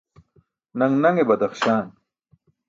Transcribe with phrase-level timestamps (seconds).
[0.77, 1.87] Naṅ naṅe badaxśaan.